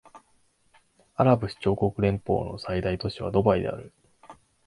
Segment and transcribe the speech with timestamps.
[1.13, 3.93] アラブ首長国連邦の最大都市はドバイである